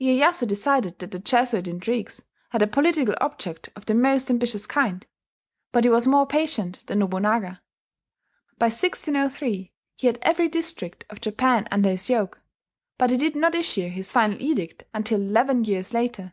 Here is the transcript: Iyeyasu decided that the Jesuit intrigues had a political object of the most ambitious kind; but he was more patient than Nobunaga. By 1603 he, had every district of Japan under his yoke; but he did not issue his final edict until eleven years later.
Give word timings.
Iyeyasu 0.00 0.46
decided 0.48 1.00
that 1.00 1.10
the 1.10 1.18
Jesuit 1.18 1.68
intrigues 1.68 2.22
had 2.48 2.62
a 2.62 2.66
political 2.66 3.14
object 3.20 3.68
of 3.76 3.84
the 3.84 3.92
most 3.92 4.30
ambitious 4.30 4.64
kind; 4.64 5.06
but 5.70 5.84
he 5.84 5.90
was 5.90 6.06
more 6.06 6.26
patient 6.26 6.86
than 6.86 7.00
Nobunaga. 7.00 7.60
By 8.58 8.68
1603 8.68 9.74
he, 9.96 10.06
had 10.06 10.18
every 10.22 10.48
district 10.48 11.04
of 11.10 11.20
Japan 11.20 11.68
under 11.70 11.90
his 11.90 12.08
yoke; 12.08 12.40
but 12.96 13.10
he 13.10 13.18
did 13.18 13.36
not 13.36 13.54
issue 13.54 13.90
his 13.90 14.10
final 14.10 14.40
edict 14.40 14.84
until 14.94 15.20
eleven 15.20 15.62
years 15.64 15.92
later. 15.92 16.32